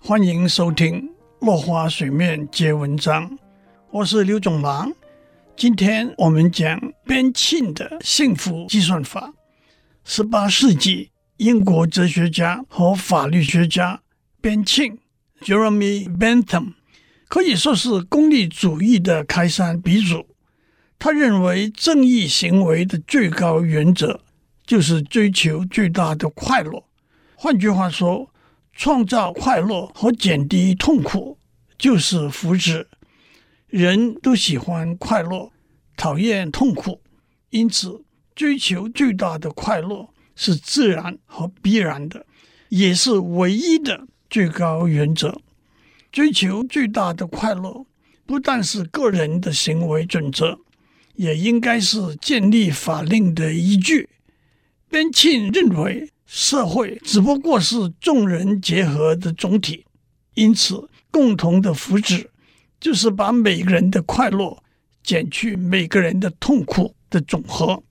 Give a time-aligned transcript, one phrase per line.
[0.00, 1.02] 欢迎收听
[1.46, 3.30] 《落花水面皆文章》，
[3.90, 4.90] 我是刘总郎。
[5.56, 9.34] 今天我们讲边沁的幸福计算法。
[10.04, 14.00] 十八世纪，英国哲学家和法律学家
[14.40, 14.98] 边沁
[15.42, 16.74] （Jeremy Bentham）
[17.28, 20.26] 可以说是功利主义的开山鼻祖。
[20.98, 24.20] 他认为，正义行为的最高原则
[24.64, 26.84] 就是追求最大的快乐。
[27.34, 28.30] 换句话说，
[28.78, 31.36] 创造快乐和减低痛苦
[31.76, 32.86] 就是福祉。
[33.66, 35.50] 人都喜欢快乐，
[35.96, 37.00] 讨厌痛苦，
[37.50, 38.04] 因此
[38.36, 42.24] 追求最大的快乐是自然和必然的，
[42.68, 45.40] 也是唯一的最高原则。
[46.12, 47.84] 追求最大的快乐
[48.26, 50.60] 不但是个人的行为准则，
[51.16, 54.08] 也应该是建立法令的依据。
[54.88, 59.86] 边沁认为，社会只不过是众人结合的总体，
[60.34, 62.26] 因此共同的福祉
[62.78, 64.62] 就是把每个人的快乐
[65.02, 67.82] 减去每个人的痛苦的总和。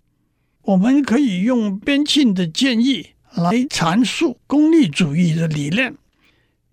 [0.62, 5.96] 我们可以用边沁的建议来阐述功利主义的理念。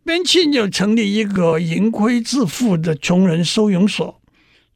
[0.05, 4.21] 边沁要成立一个盈亏自负的穷人收容所，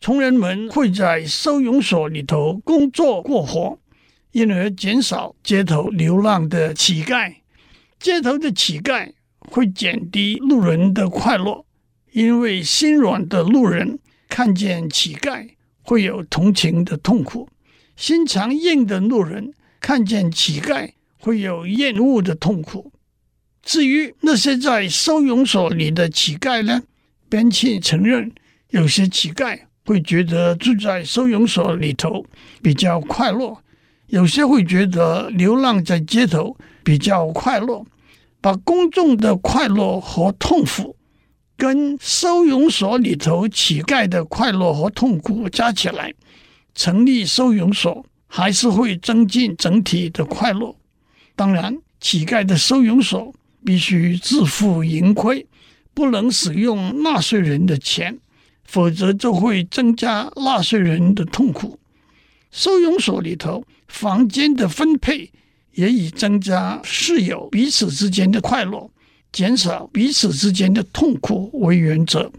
[0.01, 3.79] 穷人们会在收容所里头工作过活。
[4.33, 7.35] 因而减少街头流浪的乞丐，
[7.99, 11.65] 街头的乞丐会减低路人的快乐，
[12.13, 13.99] 因为心软的路人
[14.29, 15.49] 看见乞丐
[15.83, 17.49] 会有同情的痛苦，
[17.97, 22.93] 心肠硬的路人看见乞丐会有厌恶的痛苦。
[23.63, 26.83] 至于那些在收容所里的乞丐呢？
[27.29, 28.33] 边沁承认，
[28.71, 32.25] 有些乞丐会觉得住在收容所里头
[32.63, 33.59] 比较快乐。
[34.09, 37.85] 有些会觉得流浪在街头比较快乐，
[38.41, 40.97] 把公众的快乐和痛苦
[41.57, 46.15] 跟收容所里头乞丐的快乐和痛苦加起来，
[46.75, 50.75] 成立收容所还是会增进整体的快乐。
[51.37, 55.47] 当然，乞丐的收容所必须自负盈亏，
[55.93, 58.19] 不能使用纳税人的钱，
[58.65, 61.78] 否则就会增加纳税人的痛苦。
[62.51, 65.31] 收容所里头房间的分配
[65.73, 68.91] 也以增加室友彼此之间的快乐，
[69.31, 72.33] 减少彼此之间的痛苦为原则。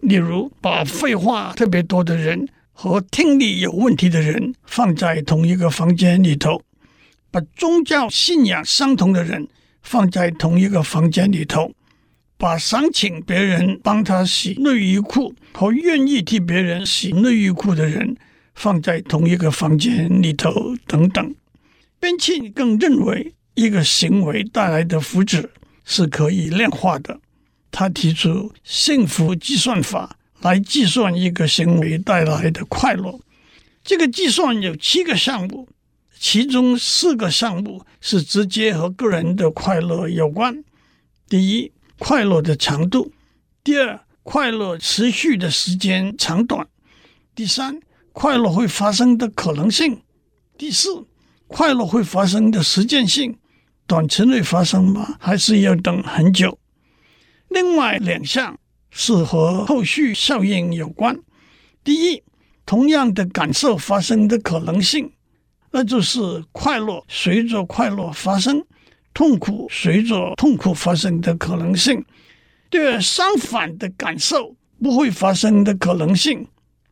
[0.00, 6.62] 例如，把废话特别多的人和听力有问题的人放在同一个房间里头，
[7.30, 9.48] 把宗教信仰相同的人
[9.82, 11.72] 放在同一个房间里头，
[12.36, 18.16] 把想请别人帮他洗内衣裤和愿意替别人洗内衣裤的人。
[18.54, 21.34] 放在同一个房间里头，等等。
[22.00, 25.48] 边沁更认为，一个行为带来的福祉
[25.84, 27.20] 是可以量化的。
[27.70, 33.18] 他提出幸福计算法来计算一个行为带来的快乐。
[33.82, 35.68] 这个计算有七个项目，
[36.18, 40.62] 其中四个项目是直接和个人的快乐有关。
[41.28, 43.10] 第一，快乐的长度；
[43.62, 46.64] 第二，快乐持续的时间长短；
[47.34, 47.80] 第三，
[48.14, 50.00] 快乐会发生的可能性。
[50.56, 51.04] 第四，
[51.48, 53.36] 快乐会发生的时间性，
[53.88, 55.16] 短期内发生吗？
[55.18, 56.56] 还是要等很久？
[57.48, 58.56] 另外两项
[58.88, 61.18] 是和后续效应有关。
[61.82, 62.22] 第一，
[62.64, 65.12] 同样的感受发生的可能性，
[65.72, 68.64] 那就是快乐随着快乐发生，
[69.12, 72.04] 痛苦随着痛苦发生的可能性。
[72.70, 76.46] 第二，相反的感受不会发生的可能性。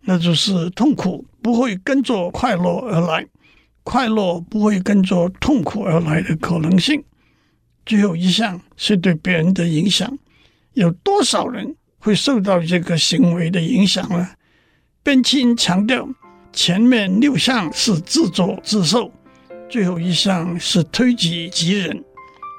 [0.05, 3.27] 那就是痛苦不会跟着快乐而来，
[3.83, 7.03] 快乐不会跟着痛苦而来的可能性。
[7.87, 10.19] 最后一项是对别人的影响，
[10.75, 14.29] 有多少人会受到这个行为的影响呢？
[15.03, 16.09] 边沁强调，
[16.53, 19.11] 前面六项是自作自受，
[19.69, 22.05] 最后一项是推己及人，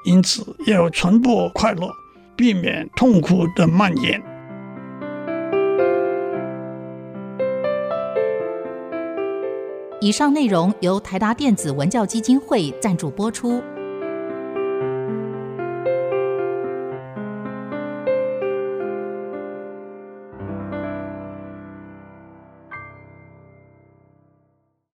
[0.04, 1.90] 因此要传播快乐，
[2.36, 4.33] 避免痛苦的蔓延。
[10.04, 13.62] 以上内容由台达电子文教基金会赞助播出。